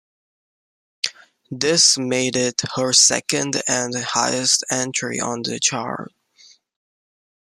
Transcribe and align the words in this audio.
This 1.51 1.95
made 1.95 2.35
it 2.35 2.59
her 2.75 2.91
second 2.91 3.61
and 3.67 3.93
highest 3.95 4.63
entry 4.71 5.19
on 5.19 5.43
the 5.43 5.59
chart. 5.59 6.11